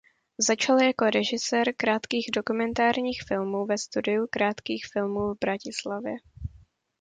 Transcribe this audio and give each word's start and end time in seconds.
Začal 0.37 0.81
jako 0.81 1.05
režisér 1.05 1.73
krátkých 1.77 2.29
dokumentárních 2.35 3.21
filmů 3.27 3.65
ve 3.65 3.77
Studiu 3.77 4.27
krátkých 4.31 4.85
filmů 4.93 5.19
v 5.33 5.37
Bratislavě. 5.41 6.13